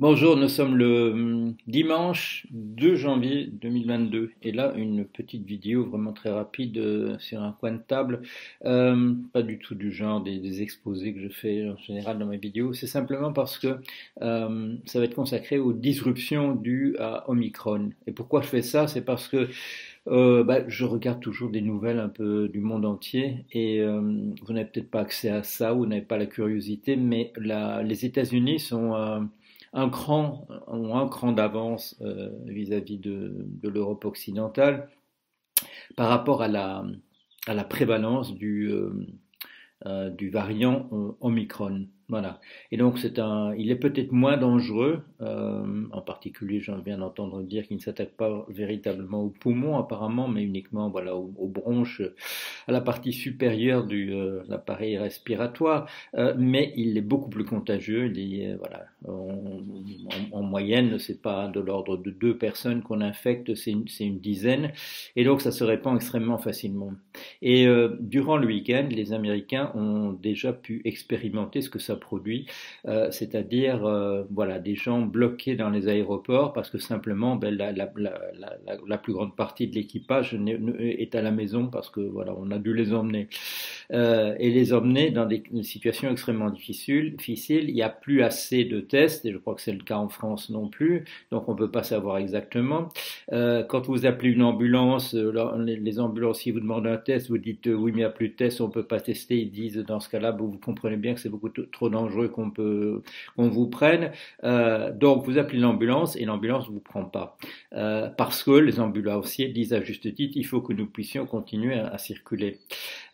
Bonjour, 0.00 0.36
nous 0.36 0.48
sommes 0.48 0.76
le 0.76 1.12
hum, 1.12 1.54
dimanche 1.68 2.48
2 2.50 2.96
janvier 2.96 3.46
2022 3.46 4.32
et 4.42 4.50
là 4.50 4.72
une 4.74 5.04
petite 5.04 5.46
vidéo 5.46 5.84
vraiment 5.84 6.12
très 6.12 6.30
rapide 6.30 6.78
euh, 6.78 7.16
sur 7.20 7.40
un 7.40 7.52
coin 7.52 7.70
de 7.70 7.78
table, 7.78 8.22
euh, 8.64 9.14
pas 9.32 9.42
du 9.42 9.60
tout 9.60 9.76
du 9.76 9.92
genre 9.92 10.20
des, 10.20 10.62
exposés 10.62 11.14
que 11.14 11.20
je 11.20 11.28
fais 11.28 11.68
en 11.68 11.76
général 11.76 12.18
dans 12.18 12.26
mes 12.26 12.38
vidéos, 12.38 12.72
c'est 12.72 12.88
simplement 12.88 13.32
parce 13.32 13.56
que 13.56 13.78
euh, 14.20 14.74
ça 14.84 14.98
va 14.98 15.04
être 15.04 15.14
consacré 15.14 15.58
aux 15.58 15.72
disruptions 15.72 16.56
dues 16.56 16.96
à 16.98 17.30
Omicron. 17.30 17.90
Et 18.08 18.12
pourquoi 18.12 18.42
je 18.42 18.48
fais 18.48 18.62
ça? 18.62 18.88
C'est 18.88 19.04
parce 19.04 19.28
que 19.28 19.48
bah, 20.06 20.68
je 20.68 20.84
regarde 20.84 21.20
toujours 21.20 21.50
des 21.50 21.60
nouvelles 21.60 22.00
un 22.00 22.08
peu 22.08 22.48
du 22.48 22.60
monde 22.60 22.84
entier. 22.84 23.44
Et 23.52 23.80
vous 23.84 24.52
n'avez 24.52 24.66
peut-être 24.68 24.90
pas 24.90 25.00
accès 25.00 25.30
à 25.30 25.42
ça, 25.44 25.72
vous 25.72 25.86
n'avez 25.86 26.02
pas 26.02 26.18
la 26.18 26.26
curiosité, 26.26 26.96
mais 26.96 27.32
les 27.38 28.04
États-Unis 28.04 28.58
sont 28.58 29.28
un 29.74 29.90
cran, 29.90 30.46
un 30.68 31.08
cran 31.08 31.32
d'avance 31.32 31.96
euh, 32.00 32.30
vis-à-vis 32.46 32.98
de, 32.98 33.48
l'Europe 33.62 34.04
occidentale 34.04 34.88
par 35.96 36.08
rapport 36.08 36.42
à 36.42 36.48
la, 36.48 36.84
à 37.46 37.54
la 37.54 37.64
prévalence 37.64 38.34
du, 38.34 38.70
euh, 38.70 39.06
euh, 39.86 40.10
du 40.10 40.30
variant 40.30 40.88
Omicron. 41.20 41.86
Voilà. 42.08 42.38
Et 42.70 42.76
donc 42.76 42.98
c'est 42.98 43.18
un, 43.18 43.54
il 43.56 43.70
est 43.70 43.76
peut-être 43.76 44.12
moins 44.12 44.36
dangereux, 44.36 45.02
euh, 45.22 45.84
en 45.90 46.02
particulier, 46.02 46.60
j'en 46.60 46.78
viens 46.78 46.98
d'entendre 46.98 47.42
dire 47.42 47.66
qu'il 47.66 47.78
ne 47.78 47.82
s'attaque 47.82 48.10
pas 48.10 48.44
véritablement 48.50 49.22
aux 49.22 49.30
poumons 49.30 49.78
apparemment, 49.78 50.28
mais 50.28 50.42
uniquement 50.42 50.90
voilà 50.90 51.16
aux, 51.16 51.48
bronches, 51.48 52.02
à 52.68 52.72
la 52.72 52.82
partie 52.82 53.12
supérieure 53.12 53.86
de 53.86 53.96
euh, 53.96 54.42
l'appareil 54.48 54.98
respiratoire. 54.98 55.88
Euh, 56.14 56.34
mais 56.36 56.74
il 56.76 56.98
est 56.98 57.02
beaucoup 57.02 57.30
plus 57.30 57.44
contagieux. 57.46 58.12
Il 58.14 58.40
est, 58.40 58.54
voilà, 58.56 58.84
en, 59.08 59.62
en, 60.32 60.42
moyenne, 60.42 60.98
c'est 60.98 61.22
pas 61.22 61.48
de 61.48 61.60
l'ordre 61.60 61.96
de 61.96 62.10
deux 62.10 62.36
personnes 62.36 62.82
qu'on 62.82 63.00
infecte, 63.00 63.54
c'est 63.54 63.70
une, 63.70 63.86
une, 64.00 64.20
dizaine, 64.20 64.72
et 65.16 65.24
donc 65.24 65.40
ça 65.40 65.50
se 65.50 65.64
répand 65.64 65.96
extrêmement 65.96 66.38
facilement. 66.38 66.92
Et 67.40 67.66
durant 68.00 68.36
le 68.36 68.46
week-end, 68.46 68.88
les 68.90 69.12
Américains 69.12 69.72
ont 69.74 70.12
déjà 70.12 70.52
pu 70.52 70.82
expérimenter 70.84 71.62
ce 71.62 71.70
que 71.70 71.78
ça 71.78 71.94
produit, 72.04 72.46
euh, 72.86 73.10
c'est-à-dire 73.10 73.84
euh, 73.86 74.24
voilà 74.30 74.58
des 74.58 74.76
gens 74.76 75.00
bloqués 75.00 75.56
dans 75.56 75.70
les 75.70 75.88
aéroports 75.88 76.52
parce 76.52 76.70
que 76.70 76.78
simplement 76.78 77.34
ben, 77.36 77.56
la, 77.56 78.98
plus 78.98 79.12
grande 79.12 79.34
partie 79.34 79.66
de 79.66 79.74
l'équipage 79.74 80.38
est 80.78 81.14
à 81.14 81.22
la 81.22 81.30
maison 81.30 81.66
parce 81.68 81.90
que 81.90 82.00
voilà 82.00 82.34
on 82.36 82.50
a 82.50 82.58
dû 82.58 82.74
les 82.74 82.92
emmener 82.92 83.28
euh, 83.92 84.34
et 84.38 84.50
les 84.50 84.72
emmener 84.72 85.10
dans 85.10 85.26
des, 85.26 85.42
situations 85.62 86.10
extrêmement 86.10 86.50
difficiles. 86.50 87.16
Difficiles, 87.16 87.68
il 87.68 87.74
n'y 87.74 87.82
a 87.82 87.88
plus 87.88 88.22
assez 88.22 88.64
de 88.64 88.80
tests 88.80 89.24
et 89.24 89.32
je 89.32 89.38
crois 89.38 89.54
que 89.54 89.62
c'est 89.62 89.72
le 89.72 89.82
cas 89.82 89.96
en 89.96 90.08
France 90.08 90.50
non 90.50 90.68
plus, 90.68 91.04
donc 91.30 91.48
on 91.48 91.54
peut 91.56 91.70
pas 91.70 91.82
savoir 91.82 92.18
exactement. 92.18 92.90
quand 93.30 93.86
vous 93.86 94.04
appelez 94.06 94.30
une 94.30 94.42
ambulance, 94.42 95.14
les, 95.14 96.00
ambulanciers 96.00 96.52
vous 96.52 96.60
demandent 96.60 96.86
un 96.86 96.98
test, 96.98 97.28
vous 97.28 97.38
dites 97.38 97.66
oui 97.66 97.92
mais 97.92 98.00
il 98.00 98.04
n'y 98.04 98.04
a 98.04 98.10
plus 98.10 98.28
de 98.28 98.34
tests, 98.34 98.60
on 98.60 98.68
peut 98.68 98.86
pas 98.86 99.00
tester, 99.00 99.38
ils 99.38 99.50
disent 99.50 99.78
dans 99.78 100.00
ce 100.00 100.08
cas-là 100.10 100.32
vous 100.32 100.58
comprenez 100.58 100.96
bien 100.96 101.14
que 101.14 101.20
c'est 101.20 101.30
beaucoup 101.30 101.48
trop 101.48 101.83
dangereux 101.90 102.28
qu'on 102.28 102.50
peut 102.50 103.02
qu'on 103.36 103.48
vous 103.48 103.66
prenne. 103.66 104.10
Euh, 104.44 104.92
donc 104.92 105.24
vous 105.24 105.38
appelez 105.38 105.58
l'ambulance 105.58 106.16
et 106.16 106.24
l'ambulance 106.24 106.68
vous 106.68 106.80
prend 106.80 107.04
pas 107.04 107.36
euh, 107.74 108.08
parce 108.08 108.42
que 108.42 108.52
les 108.52 108.80
ambulanciers 108.80 109.48
disent 109.48 109.72
à 109.72 109.82
juste 109.82 110.12
titre 110.14 110.34
il 110.36 110.44
faut 110.44 110.60
que 110.60 110.72
nous 110.72 110.86
puissions 110.86 111.26
continuer 111.26 111.74
à, 111.74 111.98
circuler. 111.98 112.58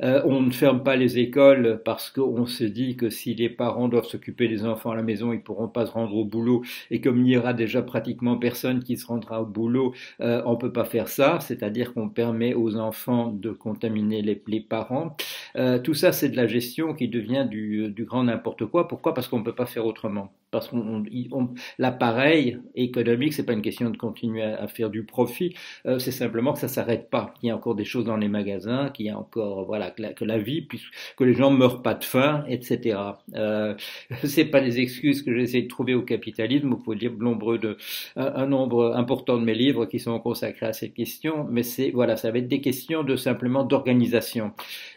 Euh, 0.02 0.22
on 0.24 0.40
ne 0.40 0.50
ferme 0.50 0.82
pas 0.82 0.96
les 0.96 1.18
écoles 1.18 1.82
parce 1.84 2.10
qu'on 2.10 2.46
se 2.46 2.64
dit 2.64 2.96
que 2.96 3.10
si 3.10 3.34
les 3.34 3.48
parents 3.48 3.88
doivent 3.88 4.06
s'occuper 4.06 4.48
des 4.48 4.64
enfants 4.64 4.90
à 4.90 4.96
la 4.96 5.02
maison, 5.02 5.32
ils 5.32 5.42
pourront 5.42 5.68
pas 5.68 5.86
se 5.86 5.92
rendre 5.92 6.16
au 6.16 6.24
boulot 6.24 6.62
et 6.90 7.00
comme 7.00 7.24
il 7.24 7.32
y 7.32 7.36
aura 7.36 7.52
déjà 7.52 7.82
pratiquement 7.82 8.36
personne 8.36 8.82
qui 8.82 8.96
se 8.96 9.06
rendra 9.06 9.42
au 9.42 9.46
boulot, 9.46 9.94
on 10.20 10.56
peut 10.56 10.72
pas 10.72 10.84
faire 10.84 11.08
ça. 11.08 11.38
C'est-à-dire 11.40 11.92
qu'on 11.94 12.08
permet 12.08 12.54
aux 12.54 12.76
enfants 12.76 13.30
de 13.32 13.50
contaminer 13.50 14.22
les, 14.22 14.42
les 14.46 14.60
parents. 14.60 15.16
Tout 15.84 15.94
ça, 15.94 16.12
c'est 16.12 16.28
de 16.28 16.36
la 16.36 16.46
gestion 16.46 16.94
qui 16.94 17.08
devient 17.08 17.46
du, 17.48 17.90
du 17.90 18.04
grand 18.04 18.24
n'importe 18.24 18.66
quoi. 18.66 18.88
Pourquoi? 18.88 19.14
Parce 19.14 19.28
qu'on 19.28 19.38
ne 19.40 19.44
peut 19.44 19.54
pas 19.54 19.66
faire 19.66 19.86
autrement. 19.86 20.32
Parce 20.50 20.68
qu'on 20.68 21.04
l'appareil 21.78 22.58
économique, 22.74 23.32
c'est 23.34 23.46
pas 23.46 23.52
une 23.52 23.62
question 23.62 23.90
de 23.90 23.96
continuer 23.96 24.42
à, 24.42 24.66
faire 24.68 24.90
du 24.90 25.04
profit, 25.04 25.54
euh, 25.86 25.98
c'est 25.98 26.10
simplement 26.10 26.52
que 26.52 26.58
ça 26.58 26.68
s'arrête 26.68 27.08
pas. 27.10 27.34
Il 27.42 27.48
y 27.48 27.50
a 27.50 27.56
encore 27.56 27.74
des 27.74 27.84
choses 27.84 28.04
dans 28.04 28.16
les 28.16 28.28
magasins, 28.28 28.90
qu'il 28.90 29.06
y 29.06 29.10
a 29.10 29.18
encore 29.18 29.64
voilà 29.64 29.90
que 29.90 30.24
la, 30.24 30.38
vie, 30.38 30.62
puisque 30.62 30.90
que 31.16 31.24
les 31.24 31.34
gens 31.34 31.50
meurent 31.50 31.82
pas 31.82 31.94
de 31.94 32.04
faim, 32.04 32.44
etc. 32.48 32.98
Euh, 33.34 33.74
c'est 34.24 34.44
pas 34.44 34.60
des 34.60 34.80
excuses 34.80 35.22
que 35.22 35.34
j'essaie 35.34 35.62
de 35.62 35.68
trouver 35.68 35.94
au 35.94 36.02
capitalisme. 36.02 36.68
Vous 36.70 36.78
pouvez 36.78 36.96
lire 36.96 37.12
nombreux 37.18 37.58
de 37.58 37.76
un, 38.16 38.46
nombre 38.46 38.94
important 38.96 39.38
de 39.38 39.44
mes 39.44 39.54
livres 39.54 39.86
qui 39.86 40.00
sont 40.00 40.18
consacrés 40.18 40.66
à 40.66 40.72
cette 40.72 40.94
question, 40.94 41.46
mais 41.48 41.62
c'est 41.62 41.90
voilà, 41.90 42.16
ça 42.16 42.30
va 42.30 42.38
être 42.38 42.48
des 42.48 42.60
questions 42.60 43.04
de 43.04 43.16
simplement 43.16 43.64
d'organisation. 43.64 44.52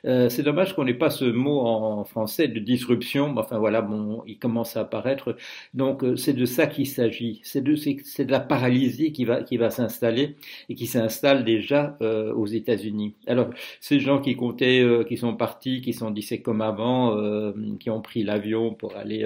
Euh, 0.06 0.30
c'est 0.30 0.44
dommage 0.44 0.76
qu'on 0.76 0.86
n'ait 0.86 0.94
pas 0.94 1.10
ce 1.10 1.26
mot 1.26 1.62
en 1.62 2.04
français 2.06 2.48
de 2.48 2.60
disruption. 2.60 3.36
Enfin 3.38 3.58
voilà, 3.60 3.82
bon, 3.82 4.24
il 4.26 4.40
commence 4.40 4.78
à 4.78 4.82
apparaître. 4.82 5.36
Donc 5.74 6.04
euh, 6.04 6.16
c'est 6.16 6.34
de 6.34 6.46
ça 6.46 6.68
qu'il 6.68 6.88
s'agit. 6.88 7.42
C'est 7.44 7.62
de, 7.62 7.74
de 7.74 8.32
la 8.32 8.40
paralysie 8.40 9.12
qui 9.12 9.26
va, 9.26 9.44
qui 9.44 9.58
va 9.58 9.70
s'installer 9.70 10.36
et 10.70 10.76
qui 10.76 10.88
s'installe 10.88 11.44
déjà 11.44 11.98
euh, 12.02 12.34
aux 12.34 12.48
États-Unis. 12.48 13.16
Alors 13.28 13.50
ces 13.80 14.00
gens 14.00 14.22
qui 14.22 14.36
comptaient, 14.36 14.82
euh, 14.82 15.04
qui 15.04 15.18
sont 15.18 15.36
partis, 15.36 15.82
qui 15.82 15.94
sont 15.94 16.12
dit 16.12 16.24
comme 16.42 16.62
avant, 16.62 17.54
qui 17.80 17.90
ont 17.90 18.02
pris 18.02 18.24
l'avion 18.24 18.74
pour 18.74 18.96
aller 18.96 19.26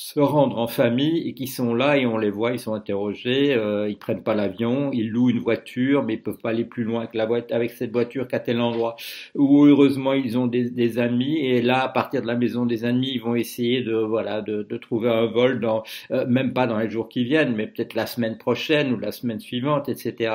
se 0.00 0.18
rendre 0.18 0.56
en 0.58 0.66
famille 0.66 1.28
et 1.28 1.34
qui 1.34 1.46
sont 1.46 1.74
là 1.74 1.98
et 1.98 2.06
on 2.06 2.16
les 2.16 2.30
voit, 2.30 2.52
ils 2.52 2.58
sont 2.58 2.72
interrogés, 2.72 3.52
euh, 3.52 3.86
ils 3.86 3.98
prennent 3.98 4.22
pas 4.22 4.34
l'avion, 4.34 4.90
ils 4.92 5.10
louent 5.10 5.28
une 5.28 5.40
voiture, 5.40 6.02
mais 6.04 6.14
ils 6.14 6.22
peuvent 6.22 6.38
pas 6.38 6.50
aller 6.50 6.64
plus 6.64 6.84
loin 6.84 7.06
que 7.06 7.18
la 7.18 7.26
voiture 7.26 7.54
avec 7.54 7.70
cette 7.72 7.92
voiture 7.92 8.26
qu'à 8.26 8.40
tel 8.40 8.62
endroit. 8.62 8.96
Ou 9.34 9.66
heureusement 9.66 10.14
ils 10.14 10.38
ont 10.38 10.46
des, 10.46 10.70
des, 10.70 10.98
amis 10.98 11.36
et 11.40 11.60
là 11.60 11.82
à 11.82 11.88
partir 11.90 12.22
de 12.22 12.26
la 12.26 12.34
maison 12.34 12.64
des 12.64 12.86
amis 12.86 13.10
ils 13.12 13.20
vont 13.20 13.34
essayer 13.34 13.82
de 13.82 13.94
voilà 13.94 14.40
de, 14.40 14.62
de 14.62 14.76
trouver 14.78 15.10
un 15.10 15.26
vol 15.26 15.60
dans 15.60 15.82
euh, 16.12 16.26
même 16.26 16.54
pas 16.54 16.66
dans 16.66 16.78
les 16.78 16.88
jours 16.88 17.10
qui 17.10 17.22
viennent, 17.24 17.54
mais 17.54 17.66
peut-être 17.66 17.92
la 17.94 18.06
semaine 18.06 18.38
prochaine 18.38 18.92
ou 18.94 18.98
la 18.98 19.12
semaine 19.12 19.40
suivante, 19.40 19.90
etc. 19.90 20.32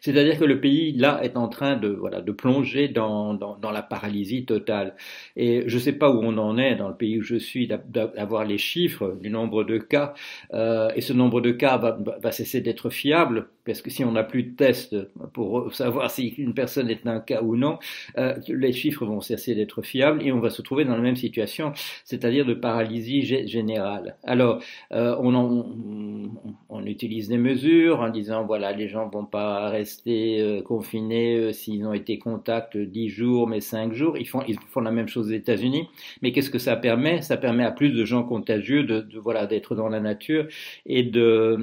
C'est-à-dire 0.00 0.38
que 0.38 0.44
le 0.44 0.60
pays, 0.60 0.92
là, 0.92 1.20
est 1.22 1.36
en 1.36 1.48
train 1.48 1.76
de, 1.76 1.88
voilà, 1.88 2.20
de 2.20 2.32
plonger 2.32 2.88
dans, 2.88 3.34
dans, 3.34 3.56
dans 3.56 3.70
la 3.70 3.82
paralysie 3.82 4.44
totale. 4.44 4.94
Et 5.36 5.64
je 5.66 5.74
ne 5.74 5.80
sais 5.80 5.92
pas 5.92 6.10
où 6.10 6.20
on 6.22 6.36
en 6.38 6.58
est 6.58 6.76
dans 6.76 6.88
le 6.88 6.96
pays 6.96 7.18
où 7.18 7.22
je 7.22 7.36
suis, 7.36 7.68
d'avoir 7.68 8.44
les 8.44 8.58
chiffres 8.58 9.16
du 9.20 9.30
nombre 9.30 9.64
de 9.64 9.78
cas. 9.78 10.14
Euh, 10.54 10.90
et 10.94 11.00
ce 11.00 11.12
nombre 11.12 11.40
de 11.40 11.50
cas 11.50 11.76
va, 11.76 11.98
va 12.22 12.32
cesser 12.32 12.60
d'être 12.60 12.90
fiable, 12.90 13.48
parce 13.64 13.82
que 13.82 13.90
si 13.90 14.04
on 14.04 14.12
n'a 14.12 14.24
plus 14.24 14.44
de 14.44 14.56
tests 14.56 14.96
pour 15.32 15.74
savoir 15.74 16.10
si 16.10 16.28
une 16.38 16.54
personne 16.54 16.88
est 16.90 17.06
un 17.06 17.20
cas 17.20 17.42
ou 17.42 17.56
non, 17.56 17.78
euh, 18.16 18.34
les 18.48 18.72
chiffres 18.72 19.04
vont 19.04 19.20
cesser 19.20 19.54
d'être 19.54 19.82
fiables 19.82 20.22
et 20.26 20.32
on 20.32 20.40
va 20.40 20.50
se 20.50 20.62
trouver 20.62 20.84
dans 20.84 20.96
la 20.96 21.02
même 21.02 21.16
situation, 21.16 21.72
c'est-à-dire 22.04 22.46
de 22.46 22.54
paralysie 22.54 23.22
générale. 23.46 24.16
Alors, 24.24 24.62
euh, 24.92 25.14
on, 25.20 25.34
on, 25.34 26.30
on, 26.68 26.86
utilise 26.86 27.28
des 27.28 27.36
mesures 27.36 28.00
en 28.00 28.08
disant, 28.08 28.44
voilà, 28.46 28.72
les 28.72 28.88
gens 28.88 29.08
vont 29.08 29.26
pas 29.26 29.67
rester 29.68 30.40
euh, 30.40 30.62
confinés 30.62 31.36
euh, 31.36 31.52
s'ils 31.52 31.86
ont 31.86 31.92
été 31.92 32.18
contacts 32.18 32.76
10 32.76 33.08
jours, 33.08 33.46
mais 33.48 33.60
5 33.60 33.92
jours. 33.92 34.16
Ils 34.18 34.26
font, 34.28 34.42
ils 34.46 34.58
la 34.82 34.90
même 34.90 35.08
chose 35.08 35.28
aux 35.28 35.32
États-Unis. 35.34 35.88
Mais 36.22 36.32
qu'est-ce 36.32 36.50
que 36.50 36.58
ça 36.58 36.76
permet? 36.76 37.22
Ça 37.22 37.36
permet 37.36 37.64
à 37.64 37.72
plus 37.72 37.90
de 37.90 38.04
gens 38.04 38.22
contagieux 38.22 38.84
de, 38.84 39.00
de 39.00 39.18
voilà 39.18 39.46
d'être 39.46 39.74
dans 39.74 39.88
la 39.88 40.00
nature 40.00 40.46
et 40.86 41.02
de, 41.02 41.58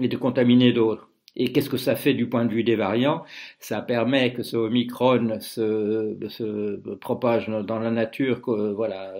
et 0.00 0.08
de 0.08 0.16
contaminer 0.16 0.72
d'autres. 0.72 1.08
Et 1.36 1.52
qu'est-ce 1.52 1.70
que 1.70 1.76
ça 1.76 1.96
fait 1.96 2.14
du 2.14 2.28
point 2.28 2.44
de 2.44 2.52
vue 2.52 2.64
des 2.64 2.76
variants? 2.76 3.24
Ça 3.60 3.82
permet 3.82 4.32
que 4.32 4.42
ce 4.42 4.56
Omicron 4.56 5.38
se, 5.40 6.96
propage 6.96 7.48
dans 7.48 7.78
la 7.78 7.90
nature, 7.90 8.40
que, 8.42 8.72
voilà, 8.72 9.14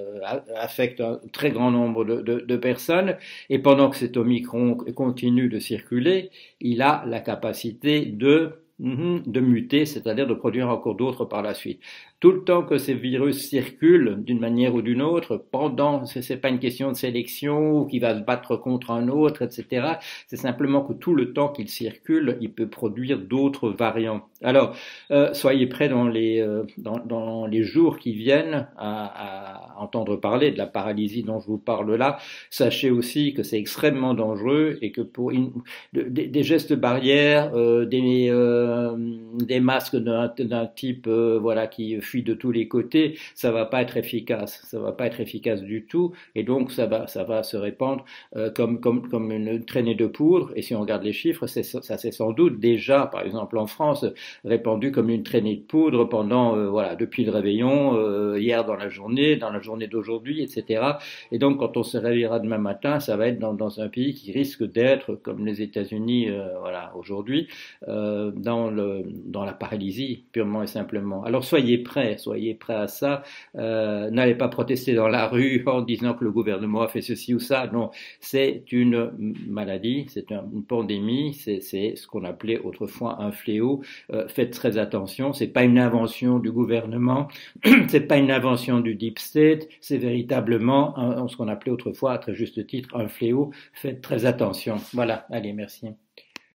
affecte 0.56 1.00
un 1.00 1.20
très 1.32 1.50
grand 1.50 1.70
nombre 1.70 2.04
de, 2.04 2.56
personnes. 2.56 3.16
Et 3.50 3.58
pendant 3.58 3.90
que 3.90 3.96
cet 3.96 4.16
Omicron 4.16 4.76
continue 4.94 5.48
de 5.48 5.58
circuler, 5.58 6.30
il 6.60 6.82
a 6.82 7.04
la 7.06 7.20
capacité 7.20 8.06
de 8.06 8.65
de 8.78 9.40
muter, 9.40 9.86
c'est-à-dire 9.86 10.26
de 10.26 10.34
produire 10.34 10.68
encore 10.68 10.94
d'autres 10.96 11.24
par 11.24 11.42
la 11.42 11.54
suite. 11.54 11.80
Tout 12.20 12.32
le 12.32 12.44
temps 12.44 12.62
que 12.62 12.78
ces 12.78 12.94
virus 12.94 13.48
circulent 13.48 14.16
d'une 14.18 14.38
manière 14.38 14.74
ou 14.74 14.82
d'une 14.82 15.02
autre, 15.02 15.36
pendant, 15.50 16.04
ce 16.06 16.20
n'est 16.20 16.38
pas 16.38 16.48
une 16.48 16.58
question 16.58 16.90
de 16.90 16.96
sélection 16.96 17.80
ou 17.80 17.86
qui 17.86 17.98
va 17.98 18.14
se 18.18 18.22
battre 18.22 18.56
contre 18.56 18.90
un 18.90 19.08
autre, 19.08 19.42
etc. 19.42 19.96
C'est 20.26 20.36
simplement 20.36 20.82
que 20.82 20.94
tout 20.94 21.14
le 21.14 21.32
temps 21.32 21.48
qu'il 21.48 21.68
circule, 21.68 22.38
il 22.40 22.52
peut 22.52 22.68
produire 22.68 23.18
d'autres 23.18 23.70
variants. 23.70 24.22
Alors, 24.42 24.74
euh, 25.10 25.32
soyez 25.34 25.66
prêts 25.66 25.88
dans 25.88 26.06
les, 26.06 26.40
euh, 26.40 26.64
dans, 26.78 27.46
les 27.46 27.62
jours 27.62 27.98
qui 27.98 28.14
viennent 28.14 28.66
à, 28.76 29.74
entendre 29.78 30.16
parler 30.16 30.50
de 30.50 30.58
la 30.58 30.66
paralysie 30.66 31.22
dont 31.22 31.40
je 31.40 31.46
vous 31.46 31.58
parle 31.58 31.94
là. 31.96 32.18
Sachez 32.50 32.90
aussi 32.90 33.34
que 33.34 33.42
c'est 33.42 33.58
extrêmement 33.58 34.14
dangereux 34.14 34.78
et 34.80 34.90
que 34.90 35.02
pour 35.02 35.30
une, 35.32 35.52
des, 35.92 36.28
des, 36.28 36.42
gestes 36.42 36.72
barrières, 36.72 37.52
euh, 37.54 37.84
des, 37.84 38.30
euh, 38.66 38.96
des 39.36 39.60
masques 39.60 39.96
d'un 39.96 40.66
type 40.74 41.06
euh, 41.06 41.38
voilà 41.40 41.66
qui 41.66 42.00
fuit 42.00 42.22
de 42.22 42.34
tous 42.34 42.50
les 42.50 42.68
côtés, 42.68 43.18
ça 43.34 43.52
va 43.52 43.64
pas 43.66 43.82
être 43.82 43.96
efficace, 43.96 44.62
ça 44.64 44.78
va 44.78 44.92
pas 44.92 45.06
être 45.06 45.20
efficace 45.20 45.62
du 45.62 45.84
tout, 45.84 46.12
et 46.34 46.42
donc 46.42 46.72
ça 46.72 46.86
va, 46.86 47.06
ça 47.06 47.24
va 47.24 47.42
se 47.42 47.56
répandre 47.56 48.04
euh, 48.36 48.50
comme, 48.50 48.80
comme, 48.80 49.08
comme 49.08 49.30
une 49.30 49.64
traînée 49.64 49.94
de 49.94 50.06
poudre. 50.06 50.52
Et 50.56 50.62
si 50.62 50.74
on 50.74 50.80
regarde 50.80 51.02
les 51.02 51.12
chiffres, 51.12 51.46
ça 51.46 51.62
s'est 51.62 52.12
sans 52.12 52.32
doute 52.32 52.58
déjà, 52.58 53.06
par 53.06 53.22
exemple 53.22 53.58
en 53.58 53.66
France, 53.66 54.04
répandu 54.44 54.90
comme 54.90 55.10
une 55.10 55.22
traînée 55.22 55.56
de 55.56 55.62
poudre 55.62 56.04
pendant, 56.04 56.70
voilà, 56.70 56.96
depuis 56.96 57.24
le 57.24 57.32
réveillon, 57.32 58.36
hier 58.36 58.64
dans 58.64 58.76
la 58.76 58.88
journée, 58.88 59.36
dans 59.36 59.50
la 59.50 59.60
journée 59.60 59.86
d'aujourd'hui, 59.86 60.42
etc. 60.42 60.82
Et 61.30 61.38
donc 61.38 61.58
quand 61.58 61.76
on 61.76 61.82
se 61.82 61.98
réveillera 61.98 62.40
demain 62.40 62.58
matin, 62.58 63.00
ça 63.00 63.16
va 63.16 63.28
être 63.28 63.38
dans, 63.38 63.54
dans 63.54 63.80
un 63.80 63.88
pays 63.88 64.14
qui 64.14 64.32
risque 64.32 64.64
d'être, 64.64 65.14
comme 65.14 65.46
les 65.46 65.62
États-Unis, 65.62 66.28
voilà, 66.60 66.92
aujourd'hui, 66.96 67.48
dans, 67.86 68.55
dans 68.70 69.44
la 69.44 69.52
paralysie, 69.52 70.24
purement 70.32 70.62
et 70.62 70.66
simplement. 70.66 71.24
Alors 71.24 71.44
soyez 71.44 71.78
prêts, 71.78 72.18
soyez 72.18 72.54
prêts 72.54 72.74
à 72.74 72.88
ça. 72.88 73.22
N'allez 73.54 74.34
pas 74.34 74.48
protester 74.48 74.94
dans 74.94 75.08
la 75.08 75.26
rue 75.26 75.62
en 75.66 75.82
disant 75.82 76.14
que 76.14 76.24
le 76.24 76.32
gouvernement 76.32 76.82
a 76.82 76.88
fait 76.88 77.02
ceci 77.02 77.34
ou 77.34 77.38
ça. 77.38 77.68
Non, 77.72 77.90
c'est 78.20 78.64
une 78.72 79.12
maladie, 79.46 80.06
c'est 80.08 80.30
une 80.30 80.64
pandémie, 80.64 81.34
c'est 81.34 81.60
ce 81.60 82.06
qu'on 82.06 82.24
appelait 82.24 82.58
autrefois 82.58 83.22
un 83.22 83.32
fléau. 83.32 83.82
Euh, 84.12 84.28
faites 84.28 84.52
très 84.52 84.78
attention, 84.78 85.32
c'est 85.32 85.48
pas 85.48 85.64
une 85.64 85.78
invention 85.78 86.38
du 86.38 86.50
gouvernement, 86.50 87.28
c'est 87.88 88.06
pas 88.06 88.18
une 88.18 88.30
invention 88.30 88.80
du 88.80 88.94
deep 88.94 89.18
state, 89.18 89.68
c'est 89.80 89.98
véritablement 89.98 91.26
ce 91.28 91.36
qu'on 91.36 91.48
appelait 91.48 91.72
autrefois, 91.72 92.12
à 92.14 92.18
très 92.18 92.34
juste 92.34 92.66
titre, 92.66 92.96
un 92.96 93.08
fléau. 93.08 93.50
Faites 93.72 94.00
très 94.00 94.24
attention. 94.26 94.76
Voilà, 94.92 95.26
allez, 95.30 95.52
merci. 95.52 95.86